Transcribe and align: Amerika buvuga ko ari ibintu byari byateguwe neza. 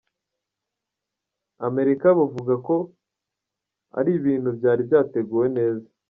Amerika 1.67 2.07
buvuga 2.19 2.53
ko 2.67 2.75
ari 3.99 4.09
ibintu 4.19 4.49
byari 4.57 4.81
byateguwe 4.87 5.47
neza. 5.57 5.87